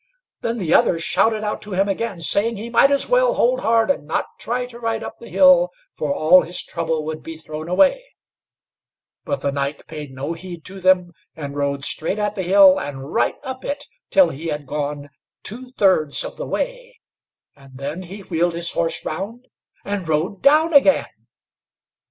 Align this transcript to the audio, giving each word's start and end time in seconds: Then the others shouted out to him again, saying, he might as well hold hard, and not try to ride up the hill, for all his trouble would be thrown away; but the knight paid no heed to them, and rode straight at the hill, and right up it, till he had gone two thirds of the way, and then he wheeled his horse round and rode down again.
Then 0.41 0.57
the 0.57 0.73
others 0.73 1.03
shouted 1.03 1.43
out 1.43 1.61
to 1.61 1.73
him 1.73 1.87
again, 1.87 2.21
saying, 2.21 2.57
he 2.57 2.71
might 2.71 2.89
as 2.89 3.07
well 3.07 3.35
hold 3.35 3.59
hard, 3.59 3.91
and 3.91 4.07
not 4.07 4.25
try 4.39 4.65
to 4.65 4.79
ride 4.79 5.03
up 5.03 5.19
the 5.19 5.29
hill, 5.29 5.69
for 5.95 6.11
all 6.11 6.41
his 6.41 6.63
trouble 6.63 7.05
would 7.05 7.21
be 7.21 7.37
thrown 7.37 7.69
away; 7.69 8.03
but 9.25 9.41
the 9.41 9.51
knight 9.51 9.85
paid 9.85 10.11
no 10.11 10.33
heed 10.33 10.65
to 10.65 10.79
them, 10.79 11.11
and 11.35 11.55
rode 11.55 11.83
straight 11.83 12.17
at 12.17 12.33
the 12.33 12.41
hill, 12.41 12.79
and 12.79 13.13
right 13.13 13.35
up 13.43 13.63
it, 13.63 13.85
till 14.09 14.29
he 14.29 14.47
had 14.47 14.65
gone 14.65 15.11
two 15.43 15.69
thirds 15.77 16.25
of 16.25 16.35
the 16.35 16.47
way, 16.47 16.99
and 17.55 17.77
then 17.77 18.01
he 18.01 18.21
wheeled 18.21 18.53
his 18.53 18.71
horse 18.71 19.05
round 19.05 19.47
and 19.85 20.07
rode 20.07 20.41
down 20.41 20.73
again. 20.73 21.13